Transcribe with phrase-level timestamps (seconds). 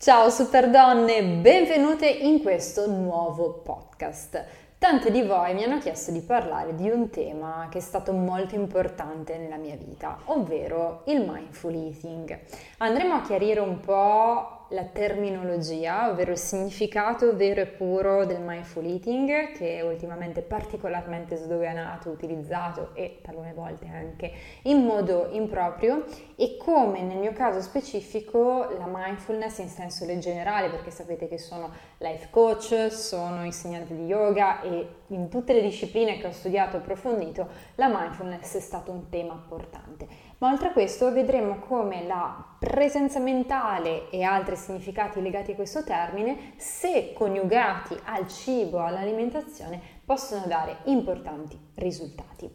[0.00, 4.44] Ciao super donne, benvenute in questo nuovo podcast.
[4.78, 8.54] Tante di voi mi hanno chiesto di parlare di un tema che è stato molto
[8.54, 12.38] importante nella mia vita, ovvero il mindful eating.
[12.76, 18.84] Andremo a chiarire un po' la terminologia, ovvero il significato vero e puro del mindful
[18.84, 24.32] eating, che è ultimamente particolarmente sdoganato, utilizzato e talune volte anche
[24.62, 26.04] in modo improprio,
[26.36, 31.70] e come nel mio caso specifico la mindfulness in senso generale, perché sapete che sono
[31.98, 36.80] life coach, sono insegnante di yoga e in tutte le discipline che ho studiato e
[36.80, 40.06] approfondito la mindfulness è stato un tema importante.
[40.38, 45.82] Ma oltre a questo vedremo come la presenza mentale e altri significati legati a questo
[45.82, 52.48] termine, se coniugati al cibo, all'alimentazione, possono dare importanti risultati.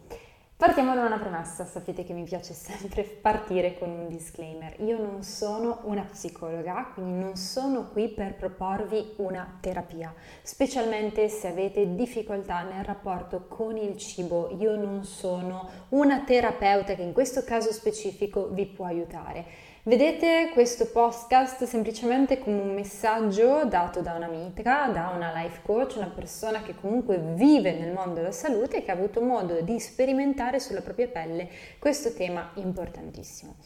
[0.56, 4.76] Partiamo da una premessa, sapete che mi piace sempre partire con un disclaimer.
[4.82, 11.48] Io non sono una psicologa, quindi non sono qui per proporvi una terapia, specialmente se
[11.48, 14.56] avete difficoltà nel rapporto con il cibo.
[14.60, 20.86] Io non sono una terapeuta che in questo caso specifico vi può aiutare Vedete questo
[20.86, 26.74] podcast semplicemente come un messaggio dato da un'amica, da una life coach, una persona che
[26.74, 31.10] comunque vive nel mondo della salute e che ha avuto modo di sperimentare sulla propria
[31.10, 33.58] pelle questo tema importantissimo.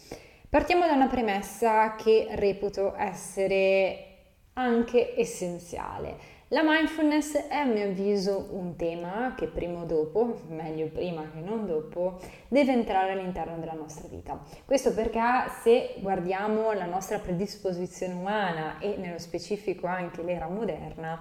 [0.50, 4.06] Partiamo da una premessa che reputo essere
[4.54, 6.37] anche essenziale.
[6.52, 11.42] La mindfulness è a mio avviso un tema che prima o dopo, meglio prima che
[11.42, 14.42] non dopo, deve entrare all'interno della nostra vita.
[14.64, 15.20] Questo perché
[15.62, 21.20] se guardiamo la nostra predisposizione umana e nello specifico anche l'era moderna,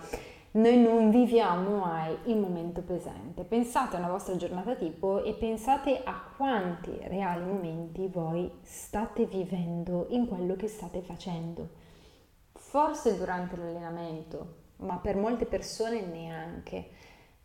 [0.53, 3.43] noi non viviamo mai il momento presente.
[3.43, 10.29] Pensate alla vostra giornata tipo e pensate a quanti reali momenti voi state vivendo in
[10.29, 11.69] quello che state facendo.
[12.53, 16.91] Forse durante l'allenamento, ma per molte persone neanche.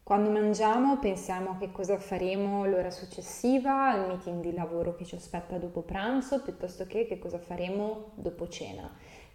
[0.04, 5.16] Quando mangiamo pensiamo a che cosa faremo l'ora successiva, al meeting di lavoro che ci
[5.16, 8.92] aspetta dopo pranzo, piuttosto che che cosa faremo dopo cena.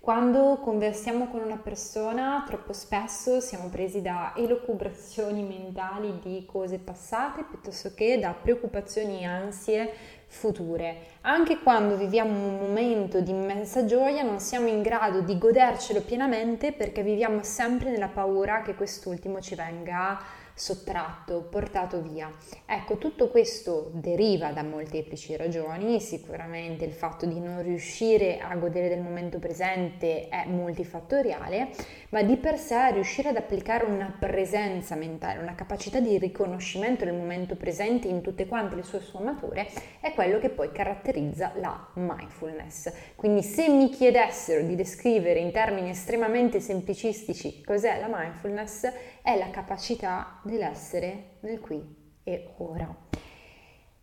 [0.07, 7.43] Quando conversiamo con una persona, troppo spesso siamo presi da elucubrazioni mentali di cose passate
[7.43, 9.93] piuttosto che da preoccupazioni e ansie
[10.27, 10.97] future.
[11.23, 16.73] Anche quando viviamo un momento di immensa gioia non siamo in grado di godercelo pienamente
[16.73, 22.33] perché viviamo sempre nella paura che quest'ultimo ci venga sottratto, portato via.
[22.65, 28.89] Ecco, tutto questo deriva da molteplici ragioni, sicuramente il fatto di non riuscire a godere
[28.89, 31.69] del momento presente è multifattoriale,
[32.09, 37.15] ma di per sé riuscire ad applicare una presenza mentale, una capacità di riconoscimento del
[37.15, 39.69] momento presente in tutte quante le sue sfumature
[40.01, 42.91] è quello che poi caratterizza la mindfulness.
[43.15, 48.91] Quindi se mi chiedessero di descrivere in termini estremamente semplicistici cos'è la mindfulness,
[49.27, 51.83] è la capacità dell'essere nel qui
[52.23, 52.95] e ora.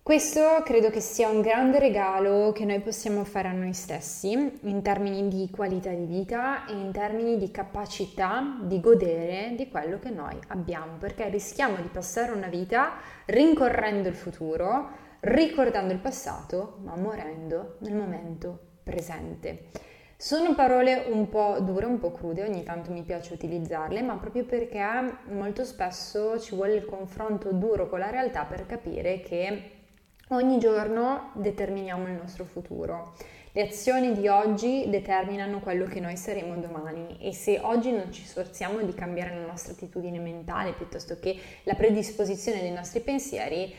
[0.03, 4.81] Questo credo che sia un grande regalo che noi possiamo fare a noi stessi in
[4.81, 10.09] termini di qualità di vita e in termini di capacità di godere di quello che
[10.09, 12.95] noi abbiamo, perché rischiamo di passare una vita
[13.27, 14.89] rincorrendo il futuro,
[15.21, 19.69] ricordando il passato, ma morendo nel momento presente.
[20.23, 24.45] Sono parole un po' dure, un po' crude, ogni tanto mi piace utilizzarle, ma proprio
[24.45, 24.81] perché
[25.25, 29.71] molto spesso ci vuole il confronto duro con la realtà per capire che
[30.29, 33.15] ogni giorno determiniamo il nostro futuro.
[33.51, 38.23] Le azioni di oggi determinano quello che noi saremo domani e se oggi non ci
[38.23, 43.75] sforziamo di cambiare la nostra attitudine mentale piuttosto che la predisposizione dei nostri pensieri,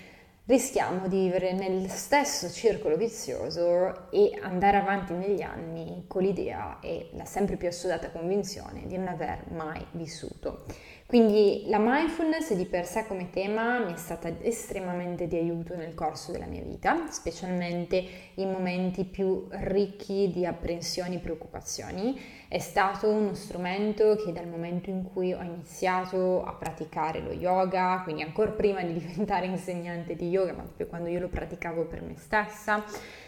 [0.46, 7.08] rischiamo di vivere nel stesso circolo vizioso e andare avanti negli anni con l'idea e
[7.14, 10.64] la sempre più assodata convinzione di non aver mai vissuto.
[11.14, 15.94] Quindi la mindfulness di per sé come tema mi è stata estremamente di aiuto nel
[15.94, 18.04] corso della mia vita, specialmente
[18.34, 22.20] in momenti più ricchi di apprensioni e preoccupazioni.
[22.48, 28.00] È stato uno strumento che dal momento in cui ho iniziato a praticare lo yoga,
[28.02, 32.02] quindi ancora prima di diventare insegnante di yoga, ma proprio quando io lo praticavo per
[32.02, 32.82] me stessa,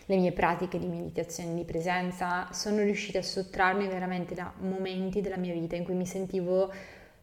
[0.07, 5.37] le mie pratiche di meditazione di presenza, sono riuscita a sottrarmi veramente da momenti della
[5.37, 6.73] mia vita in cui mi sentivo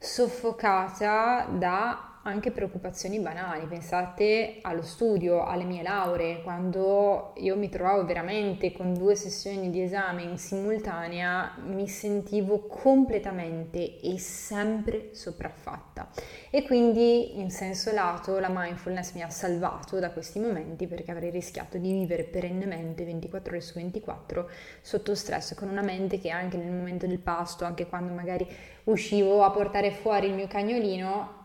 [0.03, 8.05] soffocata da anche preoccupazioni banali, pensate allo studio, alle mie lauree, quando io mi trovavo
[8.05, 16.09] veramente con due sessioni di esame in simultanea, mi sentivo completamente e sempre sopraffatta.
[16.49, 21.29] E quindi in senso lato la mindfulness mi ha salvato da questi momenti perché avrei
[21.29, 24.49] rischiato di vivere perennemente 24 ore su 24
[24.81, 28.47] sotto stress, con una mente che anche nel momento del pasto, anche quando magari
[28.85, 31.41] uscivo a portare fuori il mio cagnolino,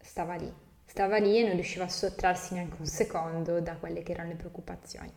[0.00, 0.52] stava lì,
[0.84, 4.36] stava lì e non riusciva a sottrarsi neanche un secondo da quelle che erano le
[4.36, 5.12] preoccupazioni.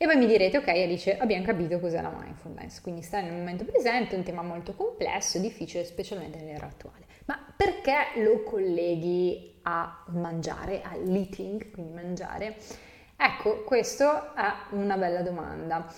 [0.00, 3.64] E voi mi direte, ok Alice, abbiamo capito cos'è la mindfulness, quindi stai nel momento
[3.64, 7.06] presente, è un tema molto complesso, difficile, specialmente nell'era attuale.
[7.24, 12.56] Ma perché lo colleghi a mangiare, all'eating, quindi mangiare?
[13.16, 15.92] Ecco, questa è una bella domanda.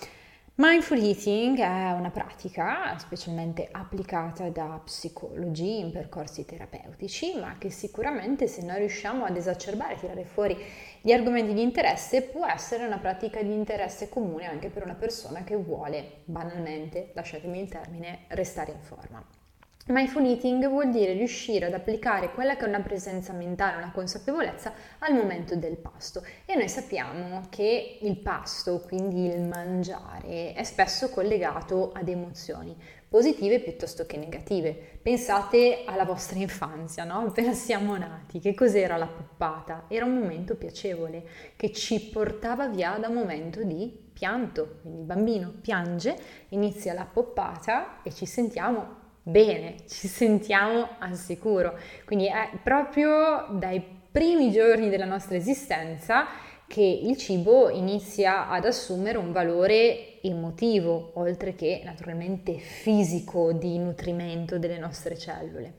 [0.55, 8.47] Mindful eating è una pratica specialmente applicata da psicologi in percorsi terapeutici, ma che sicuramente
[8.47, 10.55] se noi riusciamo ad esacerbare, tirare fuori
[11.01, 15.43] gli argomenti di interesse, può essere una pratica di interesse comune anche per una persona
[15.43, 19.40] che vuole banalmente, lasciatemi il termine, restare in forma.
[19.87, 24.71] Mindful eating vuol dire riuscire ad applicare quella che è una presenza mentale, una consapevolezza
[24.99, 31.09] al momento del pasto e noi sappiamo che il pasto, quindi il mangiare, è spesso
[31.09, 32.77] collegato ad emozioni
[33.09, 34.99] positive piuttosto che negative.
[35.01, 37.25] Pensate alla vostra infanzia, no?
[37.27, 39.85] Appena siamo nati, che cos'era la poppata?
[39.87, 41.23] Era un momento piacevole
[41.55, 46.15] che ci portava via da un momento di pianto, quindi il bambino piange,
[46.49, 51.77] inizia la poppata e ci sentiamo bene, ci sentiamo al sicuro.
[52.05, 56.27] Quindi è proprio dai primi giorni della nostra esistenza
[56.71, 64.57] che il cibo inizia ad assumere un valore emotivo, oltre che naturalmente fisico di nutrimento
[64.57, 65.73] delle nostre cellule.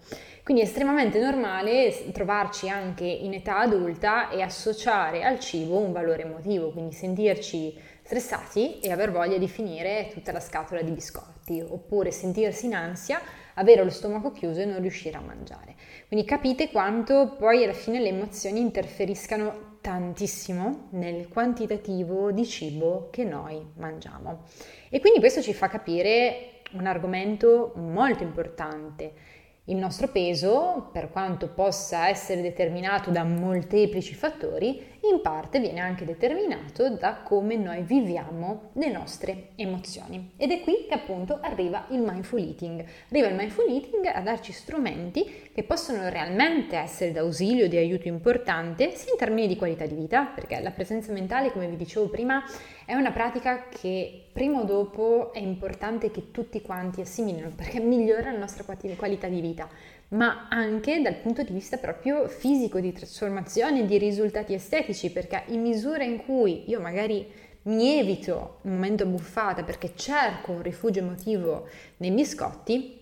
[0.44, 6.24] Quindi è estremamente normale trovarci anche in età adulta e associare al cibo un valore
[6.24, 12.10] emotivo, quindi sentirci stressati e aver voglia di finire tutta la scatola di biscotti, oppure
[12.10, 13.20] sentirsi in ansia,
[13.54, 15.74] avere lo stomaco chiuso e non riuscire a mangiare.
[16.08, 23.24] Quindi capite quanto poi alla fine le emozioni interferiscano tantissimo nel quantitativo di cibo che
[23.24, 24.44] noi mangiamo.
[24.88, 31.48] E quindi questo ci fa capire un argomento molto importante il nostro peso, per quanto
[31.48, 38.70] possa essere determinato da molteplici fattori, in parte viene anche determinato da come noi viviamo
[38.74, 40.32] le nostre emozioni.
[40.36, 42.84] Ed è qui che appunto arriva il mindful eating.
[43.10, 48.92] Arriva il mindful eating a darci strumenti che possono realmente essere d'ausilio, di aiuto importante,
[48.94, 52.44] sia in termini di qualità di vita, perché la presenza mentale, come vi dicevo prima,
[52.84, 58.32] è una pratica che prima o dopo è importante che tutti quanti assimilino perché migliora
[58.32, 59.68] la nostra qualità di vita,
[60.12, 65.60] ma anche dal punto di vista proprio fisico, di trasformazione, di risultati estetici, perché in
[65.60, 67.26] misura in cui io magari
[67.64, 71.68] mi evito un momento buffata perché cerco un rifugio emotivo
[71.98, 72.98] nei biscotti,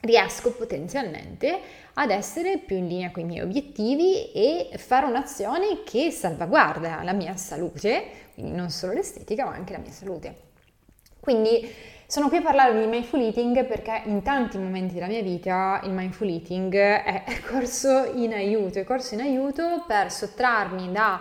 [0.00, 1.58] riesco potenzialmente
[1.94, 7.12] ad essere più in linea con i miei obiettivi e fare un'azione che salvaguarda la
[7.12, 8.04] mia salute,
[8.34, 10.44] quindi non solo l'estetica ma anche la mia salute.
[11.18, 11.68] Quindi
[12.06, 15.90] sono qui a parlare di mindful eating perché in tanti momenti della mia vita il
[15.90, 21.20] mindful eating è corso in aiuto, è corso in aiuto per sottrarmi da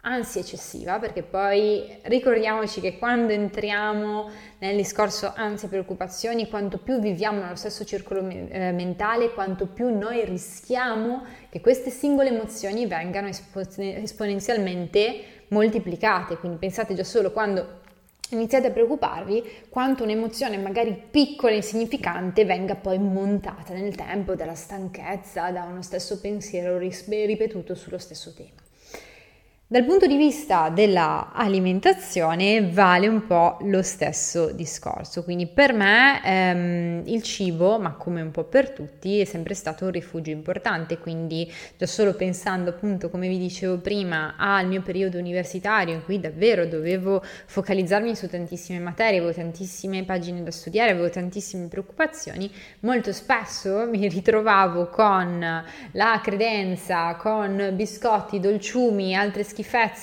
[0.00, 7.00] ansia eccessiva, perché poi ricordiamoci che quando entriamo nel discorso ansia e preoccupazioni, quanto più
[7.00, 13.28] viviamo nello stesso circolo eh, mentale, quanto più noi rischiamo che queste singole emozioni vengano
[13.28, 16.38] esponenzialmente moltiplicate.
[16.38, 17.84] Quindi pensate già solo quando
[18.30, 24.54] iniziate a preoccuparvi quanto un'emozione magari piccola e insignificante venga poi montata nel tempo dalla
[24.54, 28.65] stanchezza, da uno stesso pensiero ripetuto sullo stesso tema.
[29.68, 37.02] Dal punto di vista dell'alimentazione vale un po' lo stesso discorso, quindi per me ehm,
[37.06, 41.52] il cibo, ma come un po' per tutti, è sempre stato un rifugio importante, quindi
[41.76, 46.64] già solo pensando appunto, come vi dicevo prima, al mio periodo universitario in cui davvero
[46.66, 52.48] dovevo focalizzarmi su tantissime materie, avevo tantissime pagine da studiare, avevo tantissime preoccupazioni,
[52.82, 59.54] molto spesso mi ritrovavo con la credenza, con biscotti, dolciumi, altre schifezze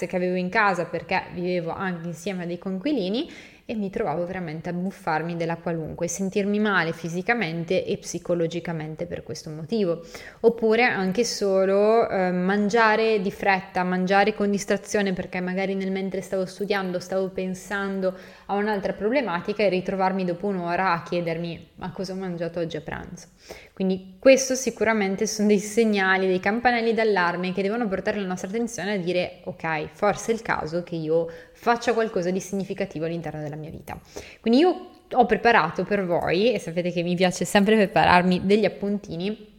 [0.07, 3.29] che avevo in casa perché vivevo anche insieme a dei conquilini
[3.65, 9.49] e mi trovavo veramente a buffarmi della qualunque, sentirmi male fisicamente e psicologicamente per questo
[9.49, 10.05] motivo.
[10.41, 16.45] Oppure anche solo eh, mangiare di fretta, mangiare con distrazione perché magari nel mentre stavo
[16.45, 18.13] studiando stavo pensando
[18.47, 22.81] a un'altra problematica e ritrovarmi dopo un'ora a chiedermi ma cosa ho mangiato oggi a
[22.81, 23.27] pranzo.
[23.73, 28.93] Quindi questo sicuramente sono dei segnali, dei campanelli d'allarme che devono portare la nostra attenzione
[28.93, 31.27] a dire ok, forse è il caso che io
[31.63, 33.97] faccia qualcosa di significativo all'interno della mia vita.
[34.41, 39.51] Quindi io ho preparato per voi, e sapete che mi piace sempre prepararmi degli appuntini,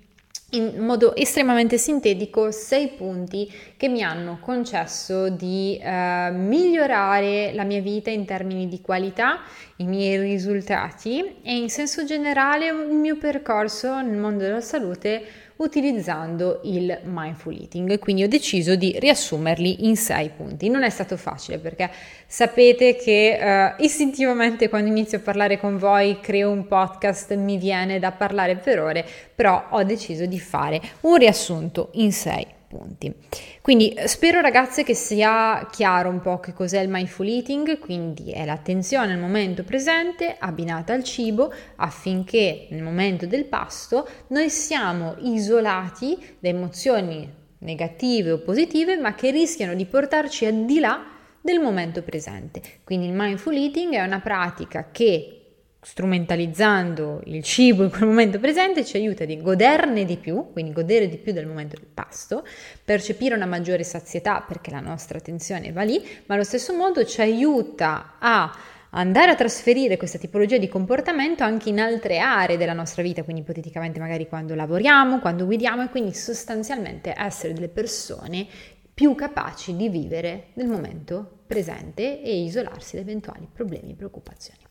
[0.50, 7.80] in modo estremamente sintetico sei punti che mi hanno concesso di eh, migliorare la mia
[7.80, 9.40] vita in termini di qualità,
[9.76, 15.24] i miei risultati e in senso generale il mio percorso nel mondo della salute
[15.56, 17.98] utilizzando il mindful eating.
[17.98, 20.68] Quindi ho deciso di riassumerli in sei punti.
[20.68, 21.90] Non è stato facile perché
[22.26, 27.98] sapete che uh, istintivamente quando inizio a parlare con voi, creo un podcast, mi viene
[27.98, 33.14] da parlare per ore, però ho deciso di fare un riassunto in sei punti.
[33.60, 38.32] Quindi eh, spero ragazze che sia chiaro un po' che cos'è il mindful eating, quindi
[38.32, 45.14] è l'attenzione al momento presente abbinata al cibo affinché nel momento del pasto noi siamo
[45.20, 51.04] isolati da emozioni negative o positive ma che rischiano di portarci al di là
[51.40, 52.60] del momento presente.
[52.82, 55.43] Quindi il mindful eating è una pratica che
[55.84, 61.08] strumentalizzando il cibo in quel momento presente ci aiuta di goderne di più, quindi godere
[61.08, 62.42] di più del momento del pasto,
[62.82, 67.20] percepire una maggiore sazietà perché la nostra attenzione va lì, ma allo stesso modo ci
[67.20, 68.50] aiuta a
[68.90, 73.42] andare a trasferire questa tipologia di comportamento anche in altre aree della nostra vita, quindi
[73.42, 78.46] ipoteticamente magari quando lavoriamo, quando guidiamo e quindi sostanzialmente essere delle persone
[78.94, 84.63] più capaci di vivere nel momento presente e isolarsi da eventuali problemi e preoccupazioni.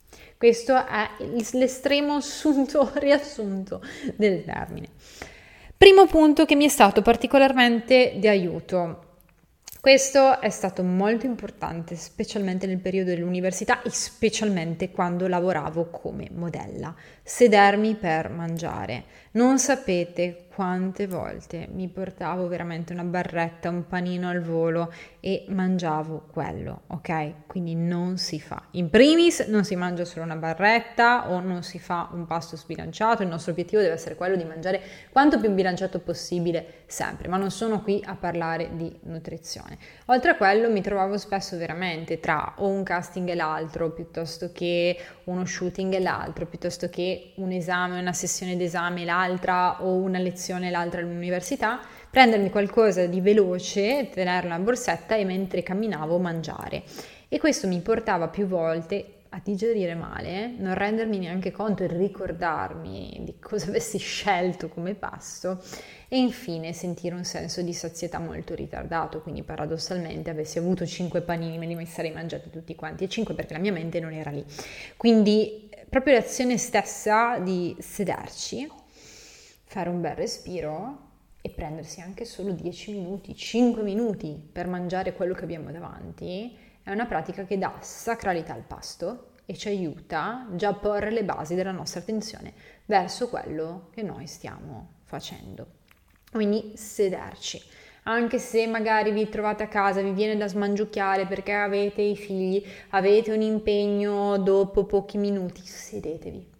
[0.43, 1.09] Questo è
[1.53, 3.81] l'estremo assunto, riassunto
[4.17, 4.89] del termine.
[5.77, 9.19] Primo punto che mi è stato particolarmente di aiuto.
[9.79, 16.93] Questo è stato molto importante, specialmente nel periodo dell'università e specialmente quando lavoravo come modella.
[17.23, 19.05] Sedermi per mangiare.
[19.31, 26.27] Non sapete quante volte mi portavo veramente una barretta, un panino al volo e mangiavo
[26.31, 27.47] quello, ok?
[27.47, 28.61] Quindi non si fa.
[28.71, 33.23] In primis non si mangia solo una barretta o non si fa un pasto sbilanciato,
[33.23, 34.79] il nostro obiettivo deve essere quello di mangiare
[35.11, 39.79] quanto più bilanciato possibile sempre, ma non sono qui a parlare di nutrizione.
[40.07, 44.99] Oltre a quello mi trovavo spesso veramente tra o un casting e l'altro, piuttosto che
[45.23, 50.19] uno shooting e l'altro, piuttosto che un esame, una sessione d'esame e l'altra o una
[50.19, 56.83] lezione lezione l'altra all'università, prendermi qualcosa di veloce, tenerla in borsetta e mentre camminavo mangiare.
[57.29, 63.21] E questo mi portava più volte a digerire male, non rendermi neanche conto e ricordarmi
[63.23, 65.63] di cosa avessi scelto come pasto
[66.09, 71.57] e infine sentire un senso di sazietà molto ritardato, quindi paradossalmente avessi avuto 5 panini
[71.57, 74.45] me li sarei mangiati tutti quanti e 5 perché la mia mente non era lì.
[74.97, 78.81] Quindi proprio l'azione stessa di sederci
[79.73, 80.99] fare un bel respiro
[81.41, 86.91] e prendersi anche solo 10 minuti, 5 minuti per mangiare quello che abbiamo davanti, è
[86.91, 91.55] una pratica che dà sacralità al pasto e ci aiuta già a porre le basi
[91.55, 92.53] della nostra attenzione
[92.85, 95.65] verso quello che noi stiamo facendo.
[96.31, 97.59] Quindi sederci.
[98.03, 102.63] Anche se magari vi trovate a casa, vi viene da smangiucchiare perché avete i figli,
[102.89, 106.52] avete un impegno dopo pochi minuti, sedetevi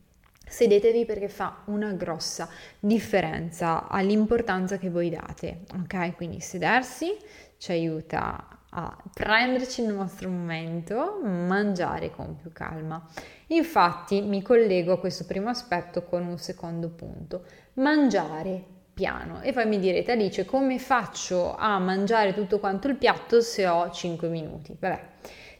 [0.53, 2.47] sedetevi perché fa una grossa
[2.79, 6.15] differenza all'importanza che voi date, ok?
[6.15, 7.17] Quindi sedersi
[7.57, 13.03] ci aiuta a prenderci il nostro momento, mangiare con più calma.
[13.47, 19.41] Infatti mi collego a questo primo aspetto con un secondo punto, mangiare piano.
[19.41, 23.89] E poi mi direte Alice come faccio a mangiare tutto quanto il piatto se ho
[23.89, 24.75] 5 minuti?
[24.79, 25.01] Vabbè.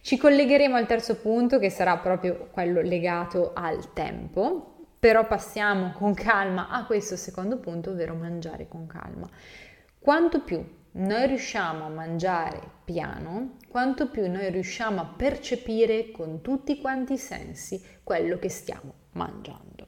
[0.01, 4.72] Ci collegheremo al terzo punto che sarà proprio quello legato al tempo,
[5.03, 9.29] però passiamo con calma a questo secondo punto, ovvero mangiare con calma.
[9.99, 16.79] Quanto più noi riusciamo a mangiare piano, quanto più noi riusciamo a percepire con tutti
[16.79, 19.87] quanti i sensi quello che stiamo mangiando.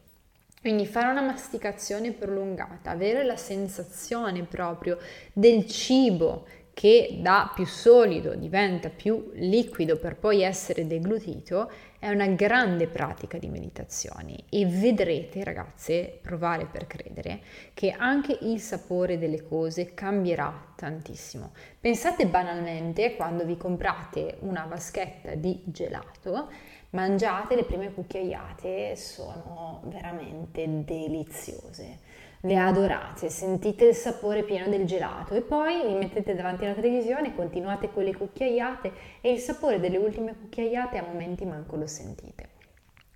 [0.59, 4.97] Quindi fare una masticazione prolungata, avere la sensazione proprio
[5.31, 11.71] del cibo che da più solido diventa più liquido per poi essere deglutito,
[12.05, 17.41] è una grande pratica di meditazione e vedrete ragazze, provare per credere,
[17.73, 21.51] che anche il sapore delle cose cambierà tantissimo.
[21.79, 26.49] Pensate banalmente quando vi comprate una vaschetta di gelato,
[26.91, 31.97] mangiate le prime cucchiaiate, sono veramente deliziose.
[32.45, 37.33] Le adorate, sentite il sapore pieno del gelato e poi vi mettete davanti alla televisione,
[37.33, 42.49] continuate con le cucchiaiate e il sapore delle ultime cucchiaiate a momenti manco lo sentite.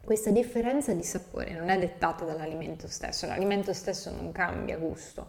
[0.04, 5.28] Questa differenza di sapore non è dettata dall'alimento stesso, l'alimento stesso non cambia gusto,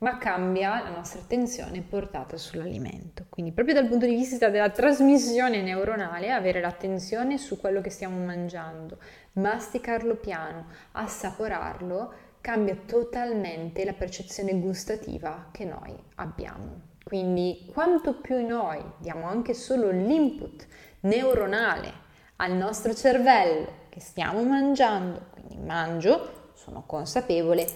[0.00, 3.24] ma cambia la nostra attenzione portata sull'alimento.
[3.30, 8.22] Quindi proprio dal punto di vista della trasmissione neuronale, avere l'attenzione su quello che stiamo
[8.22, 8.98] mangiando,
[9.32, 16.86] masticarlo piano, assaporarlo, cambia totalmente la percezione gustativa che noi abbiamo.
[17.02, 20.66] Quindi quanto più noi diamo anche solo l'input
[21.00, 27.66] neuronale al nostro cervello che stiamo mangiando, quindi mangio, sono consapevole,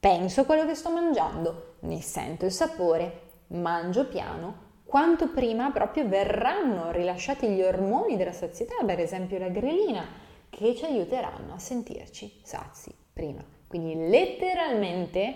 [0.00, 6.90] penso quello che sto mangiando, ne sento il sapore, mangio piano, quanto prima proprio verranno
[6.90, 10.04] rilasciati gli ormoni della sazietà, per esempio la grelina,
[10.48, 13.59] che ci aiuteranno a sentirci sazi prima.
[13.70, 15.32] Quindi letteralmente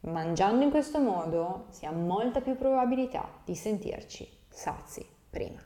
[0.00, 5.60] mangiando in questo modo si ha molta più probabilità di sentirci sazi prima.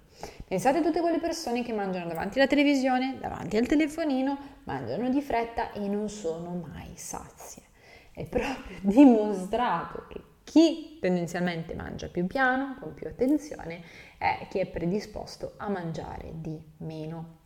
[0.44, 5.22] Pensate a tutte quelle persone che mangiano davanti alla televisione, davanti al telefonino, mangiano di
[5.22, 7.62] fretta e non sono mai sazie.
[8.10, 13.80] È proprio dimostrato che chi tendenzialmente mangia più piano, con più attenzione,
[14.18, 17.36] è chi è predisposto a mangiare di meno.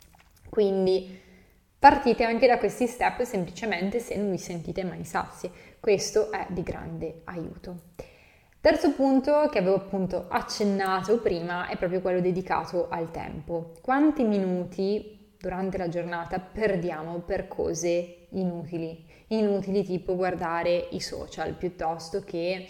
[0.48, 1.30] Quindi
[1.82, 5.50] partite anche da questi step semplicemente se non vi sentite mai sazi.
[5.80, 7.86] Questo è di grande aiuto.
[8.60, 13.72] Terzo punto che avevo appunto accennato prima è proprio quello dedicato al tempo.
[13.82, 19.04] Quanti minuti durante la giornata perdiamo per cose inutili?
[19.26, 22.64] Inutili tipo guardare i social piuttosto che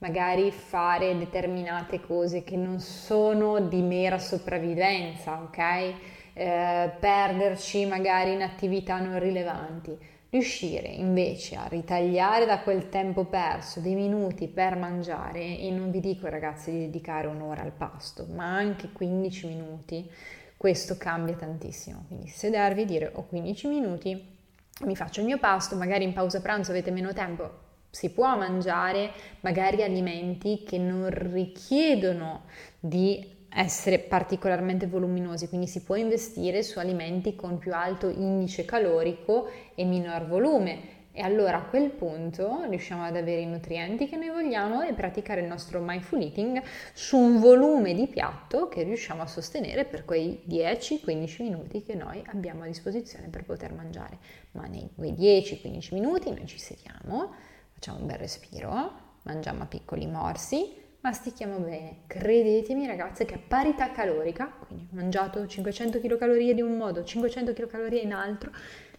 [0.00, 6.16] magari fare determinate cose che non sono di mera sopravvivenza, ok?
[6.40, 9.98] Eh, perderci magari in attività non rilevanti
[10.30, 15.98] riuscire invece a ritagliare da quel tempo perso dei minuti per mangiare, e non vi
[15.98, 20.08] dico ragazzi di dedicare un'ora al pasto, ma anche 15 minuti,
[20.56, 22.04] questo cambia tantissimo.
[22.06, 24.36] Quindi sedervi e dire ho 15 minuti,
[24.84, 27.50] mi faccio il mio pasto, magari in pausa pranzo avete meno tempo,
[27.90, 32.42] si può mangiare magari alimenti che non richiedono
[32.78, 39.48] di essere particolarmente voluminosi, quindi si può investire su alimenti con più alto indice calorico
[39.74, 44.28] e minor volume e allora a quel punto riusciamo ad avere i nutrienti che noi
[44.28, 46.62] vogliamo e praticare il nostro mindful eating
[46.92, 52.22] su un volume di piatto che riusciamo a sostenere per quei 10-15 minuti che noi
[52.26, 54.18] abbiamo a disposizione per poter mangiare.
[54.52, 57.32] Ma nei quei 10-15 minuti noi ci sediamo,
[57.72, 62.00] facciamo un bel respiro, mangiamo a piccoli morsi, mastichiamo bene.
[62.06, 67.92] Credetemi ragazze che a parità calorica, quindi mangiato 500 kcal di un modo, 500 kcal
[67.92, 68.50] in altro,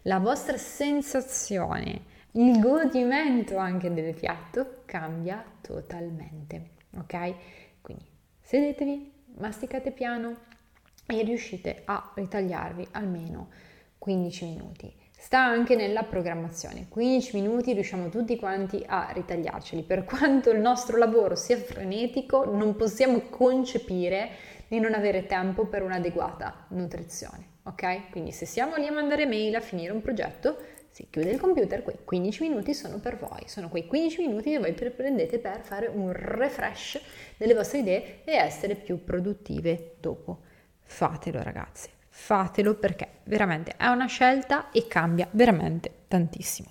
[0.02, 7.34] la vostra sensazione, il godimento anche del piatto cambia totalmente, ok?
[7.80, 8.06] Quindi
[8.40, 10.36] sedetevi, masticate piano
[11.06, 13.48] e riuscite a ritagliarvi almeno
[13.98, 16.86] 15 minuti sta anche nella programmazione.
[16.88, 19.82] 15 minuti riusciamo tutti quanti a ritagliarceli.
[19.82, 24.30] Per quanto il nostro lavoro sia frenetico, non possiamo concepire
[24.66, 27.48] di non avere tempo per un'adeguata nutrizione.
[27.64, 28.10] Ok?
[28.10, 30.56] Quindi se siamo lì a mandare mail, a finire un progetto,
[30.88, 34.58] si chiude il computer, quei 15 minuti sono per voi, sono quei 15 minuti che
[34.58, 36.98] voi prendete per fare un refresh
[37.36, 40.40] delle vostre idee e essere più produttive dopo.
[40.80, 46.68] Fatelo ragazzi fatelo perché veramente è una scelta e cambia veramente tantissimo.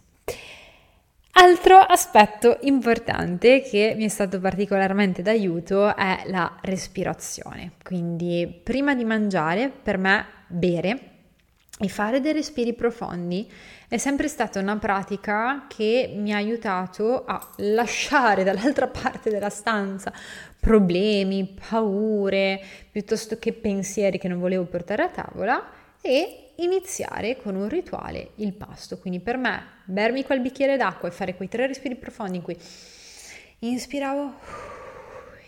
[1.32, 7.74] Altro aspetto importante che mi è stato particolarmente d'aiuto è la respirazione.
[7.84, 11.19] Quindi prima di mangiare, per me bere
[11.82, 13.50] e fare dei respiri profondi
[13.88, 20.12] è sempre stata una pratica che mi ha aiutato a lasciare dall'altra parte della stanza
[20.60, 22.62] problemi, paure,
[22.92, 28.54] piuttosto che pensieri che non volevo portare a tavola e iniziare con un rituale il
[28.54, 28.98] pasto.
[28.98, 32.58] Quindi per me bermi quel bicchiere d'acqua e fare quei tre respiri profondi in cui
[33.60, 34.79] inspiravo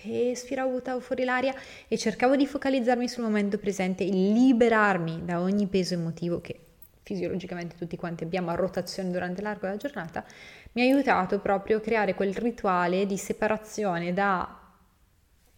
[0.04, 1.54] espiravo, buttavo fuori l'aria
[1.88, 6.60] e cercavo di focalizzarmi sul momento presente e liberarmi da ogni peso emotivo che
[7.04, 10.24] fisiologicamente tutti quanti abbiamo a rotazione durante l'arco della giornata,
[10.74, 14.61] mi ha aiutato proprio a creare quel rituale di separazione da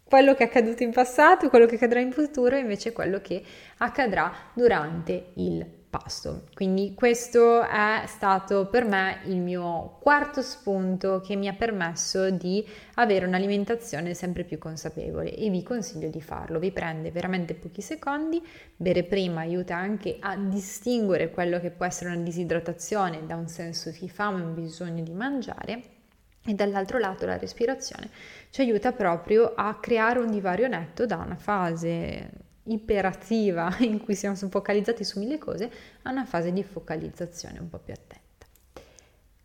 [0.04, 3.42] quello che è accaduto in passato, quello che accadrà in futuro e invece quello che
[3.78, 6.46] accadrà durante il pasto.
[6.54, 12.66] Quindi questo è stato per me il mio quarto spunto che mi ha permesso di
[12.94, 16.58] avere un'alimentazione sempre più consapevole e vi consiglio di farlo.
[16.58, 22.10] Vi prende veramente pochi secondi, bere prima aiuta anche a distinguere quello che può essere
[22.10, 25.82] una disidratazione da un senso di fame, un bisogno di mangiare
[26.46, 28.10] e dall'altro lato la respirazione
[28.50, 32.30] ci aiuta proprio a creare un divario netto da una fase
[32.64, 35.70] iperattiva in cui siamo focalizzati su mille cose
[36.02, 38.22] a una fase di focalizzazione un po' più attenta.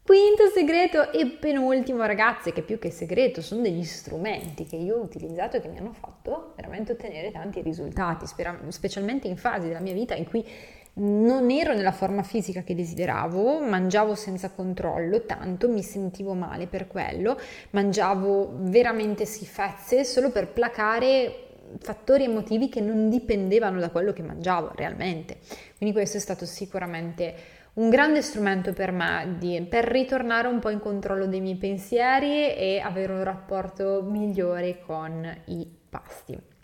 [0.10, 5.02] Quinto segreto e penultimo, ragazze, che più che segreto sono degli strumenti che io ho
[5.04, 9.94] utilizzato e che mi hanno fatto veramente ottenere tanti risultati, specialmente in fasi della mia
[9.94, 10.44] vita in cui
[11.00, 16.88] non ero nella forma fisica che desideravo, mangiavo senza controllo, tanto mi sentivo male per
[16.88, 17.40] quello,
[17.72, 21.48] mangiavo veramente schifezze solo per placare
[21.80, 25.38] fattori emotivi che non dipendevano da quello che mangiavo realmente.
[25.78, 30.70] Quindi questo è stato sicuramente un grande strumento per me di, per ritornare un po'
[30.70, 36.59] in controllo dei miei pensieri e avere un rapporto migliore con i pasti.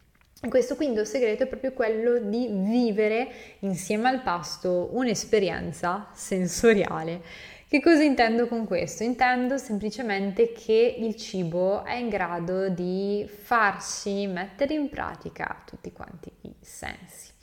[0.47, 3.27] Questo quindi il segreto è proprio quello di vivere
[3.59, 7.21] insieme al pasto un'esperienza sensoriale
[7.67, 9.03] che cosa intendo con questo?
[9.03, 16.31] Intendo semplicemente che il cibo è in grado di farci mettere in pratica tutti quanti
[16.41, 17.33] i sensi.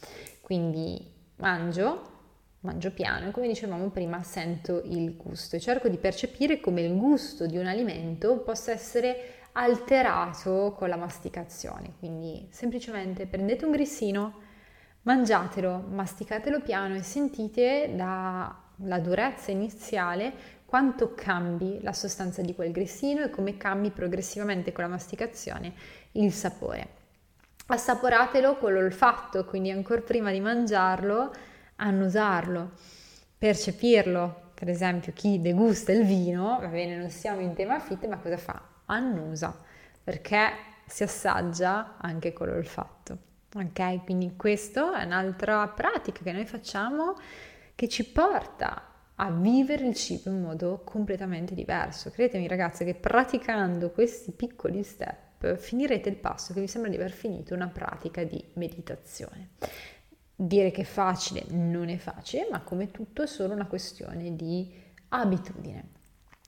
[0.40, 1.04] Quindi
[1.36, 2.10] mangio,
[2.60, 6.96] mangio piano e come dicevamo prima sento il gusto e cerco di percepire come il
[6.96, 11.94] gusto di un alimento possa essere alterato con la masticazione.
[11.98, 14.40] Quindi semplicemente prendete un grissino,
[15.02, 20.32] mangiatelo, masticatelo piano e sentite da la durezza iniziale,
[20.64, 25.74] quanto cambi la sostanza di quel grissino e come cambi progressivamente con la masticazione
[26.12, 27.00] il sapore.
[27.66, 31.32] Assaporatelo con l'olfatto, quindi ancora prima di mangiarlo,
[31.76, 32.72] annusarlo,
[33.36, 34.50] percepirlo.
[34.54, 38.36] Per esempio, chi degusta il vino, va bene, non siamo in tema fit, ma cosa
[38.36, 38.71] fa?
[38.92, 39.56] Annusa,
[40.02, 40.50] perché
[40.86, 43.30] si assaggia anche con l'olfatto.
[43.54, 47.16] Ok, quindi questa è un'altra pratica che noi facciamo
[47.74, 52.10] che ci porta a vivere il cibo in modo completamente diverso.
[52.10, 57.10] Credetemi ragazze che praticando questi piccoli step finirete il passo che vi sembra di aver
[57.10, 59.50] finito una pratica di meditazione.
[60.34, 64.72] Dire che è facile non è facile, ma come tutto è solo una questione di
[65.08, 66.00] abitudine.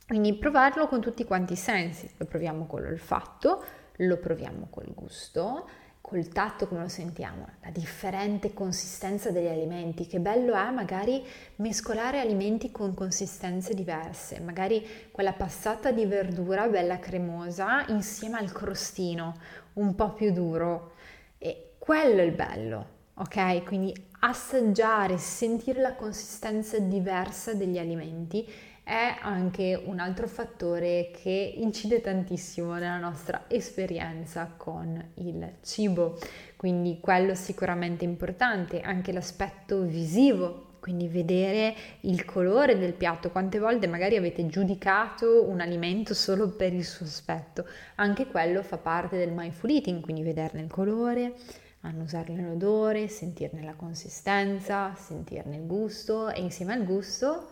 [0.07, 3.65] Quindi provarlo con tutti quanti i sensi, lo proviamo con l'olfatto,
[3.97, 5.67] lo proviamo col gusto,
[6.03, 11.25] col tatto come lo sentiamo, la differente consistenza degli alimenti, che bello è magari
[11.57, 19.35] mescolare alimenti con consistenze diverse, magari quella passata di verdura bella cremosa insieme al crostino
[19.75, 20.93] un po' più duro.
[21.39, 23.65] E quello è il bello, ok?
[23.65, 28.47] Quindi assaggiare, sentire la consistenza diversa degli alimenti
[28.85, 36.19] è anche un altro fattore che incide tantissimo nella nostra esperienza con il cibo.
[36.55, 43.87] Quindi quello sicuramente importante, anche l'aspetto visivo, quindi vedere il colore del piatto, quante volte
[43.87, 49.33] magari avete giudicato un alimento solo per il suo aspetto, anche quello fa parte del
[49.33, 51.37] mindful eating, quindi vederne il colore,
[51.81, 57.49] annusarne l'odore, sentirne la consistenza, sentirne il gusto e insieme al gusto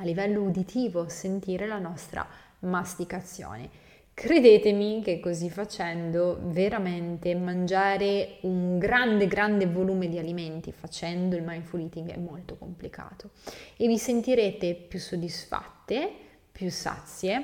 [0.00, 2.26] a livello uditivo sentire la nostra
[2.60, 3.68] masticazione.
[4.14, 11.80] Credetemi che così facendo veramente mangiare un grande grande volume di alimenti facendo il mindful
[11.80, 13.30] eating è molto complicato
[13.76, 16.10] e vi sentirete più soddisfatte,
[16.50, 17.42] più sazie,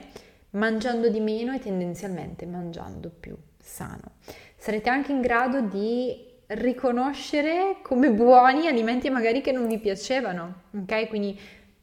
[0.50, 4.12] mangiando di meno e tendenzialmente mangiando più sano.
[4.56, 11.08] Sarete anche in grado di riconoscere come buoni alimenti magari che non vi piacevano, ok?
[11.08, 11.38] Quindi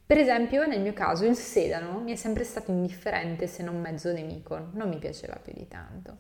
[0.05, 4.11] per esempio, nel mio caso, il sedano mi è sempre stato indifferente se non mezzo
[4.11, 6.17] nemico, non mi piaceva più di tanto.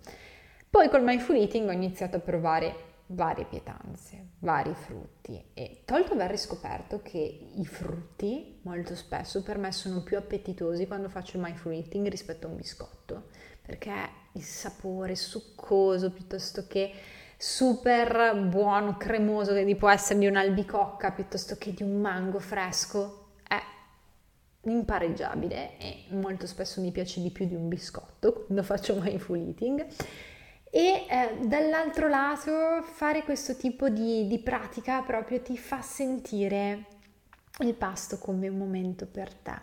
[0.69, 6.31] Poi col mindful eating ho iniziato a provare varie pietanze, vari frutti e tolto aver
[6.31, 11.73] riscoperto che i frutti molto spesso per me sono più appetitosi quando faccio il mindful
[11.73, 13.25] eating rispetto a un biscotto,
[13.61, 13.91] perché
[14.31, 16.91] il sapore succoso piuttosto che
[17.37, 23.22] super buono, cremoso che può essere di un'albicocca piuttosto che di un mango fresco
[24.65, 29.85] impareggiabile e molto spesso mi piace di più di un biscotto quando faccio mindful eating
[30.75, 36.85] e eh, dall'altro lato fare questo tipo di, di pratica proprio ti fa sentire
[37.59, 39.53] il pasto come un momento per te,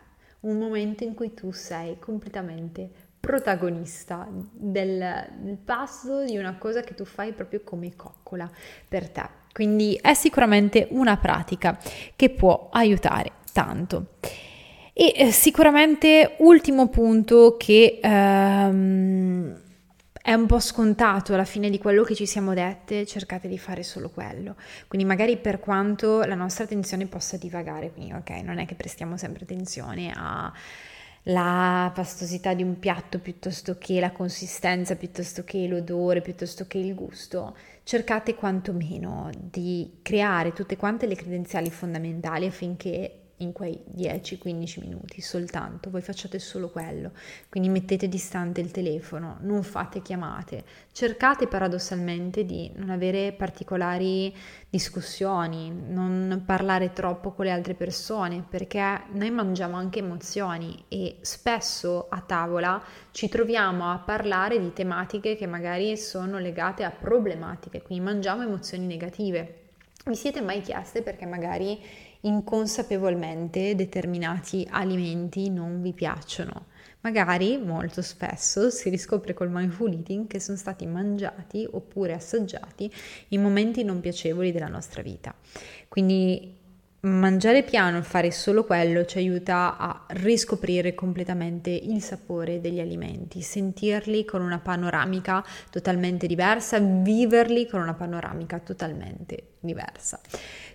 [0.41, 6.95] un momento in cui tu sei completamente protagonista del, del pasto, di una cosa che
[6.95, 8.49] tu fai proprio come coccola
[8.89, 9.29] per te.
[9.53, 11.77] Quindi è sicuramente una pratica
[12.15, 14.13] che può aiutare tanto.
[14.92, 19.61] E eh, sicuramente ultimo punto che ehm,
[20.22, 23.83] è un po' scontato alla fine di quello che ci siamo dette, cercate di fare
[23.83, 24.57] solo quello.
[24.88, 29.16] Quindi magari per quanto la nostra attenzione possa divagare, quindi ok, non è che prestiamo
[29.16, 36.66] sempre attenzione alla pastosità di un piatto piuttosto che la consistenza, piuttosto che l'odore, piuttosto
[36.66, 43.79] che il gusto, cercate quantomeno di creare tutte quante le credenziali fondamentali affinché in quei
[43.96, 47.12] 10-15 minuti soltanto, voi facciate solo quello,
[47.48, 54.35] quindi mettete distante il telefono, non fate chiamate, cercate paradossalmente di non avere particolari
[54.68, 62.07] discussioni, non parlare troppo con le altre persone, perché noi mangiamo anche emozioni e spesso
[62.09, 68.05] a tavola ci troviamo a parlare di tematiche che magari sono legate a problematiche, quindi
[68.05, 69.57] mangiamo emozioni negative.
[70.05, 71.79] Vi siete mai chieste perché magari
[72.22, 76.66] inconsapevolmente determinati alimenti non vi piacciono.
[77.02, 82.92] Magari molto spesso si riscopre col mindful eating che sono stati mangiati oppure assaggiati
[83.28, 85.35] in momenti non piacevoli della nostra vita.
[85.88, 86.59] Quindi
[87.02, 94.26] mangiare piano, fare solo quello ci aiuta a riscoprire completamente il sapore degli alimenti, sentirli
[94.26, 100.20] con una panoramica totalmente diversa, viverli con una panoramica totalmente diversa.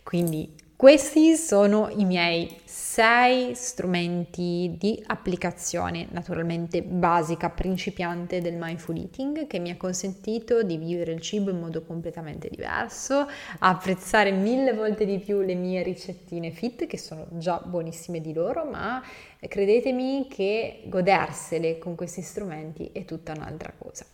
[0.02, 9.48] Quindi questi sono i miei sei strumenti di applicazione, naturalmente basica, principiante del mindful eating,
[9.48, 13.26] che mi ha consentito di vivere il cibo in modo completamente diverso,
[13.60, 18.66] apprezzare mille volte di più le mie ricettine fit, che sono già buonissime di loro,
[18.66, 19.02] ma
[19.40, 24.06] credetemi che godersele con questi strumenti è tutta un'altra cosa.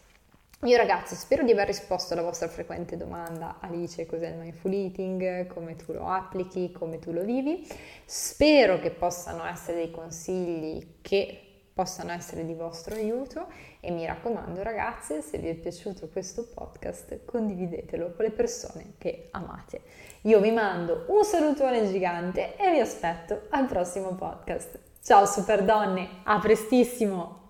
[0.63, 5.47] Io ragazzi spero di aver risposto alla vostra frequente domanda Alice cos'è il mindful eating,
[5.47, 7.67] come tu lo applichi, come tu lo vivi.
[8.05, 13.47] Spero che possano essere dei consigli che possano essere di vostro aiuto
[13.79, 19.29] e mi raccomando ragazze se vi è piaciuto questo podcast condividetelo con le persone che
[19.31, 19.81] amate.
[20.23, 24.79] Io vi mando un salutone gigante e vi aspetto al prossimo podcast.
[25.01, 27.40] Ciao super donne, a prestissimo!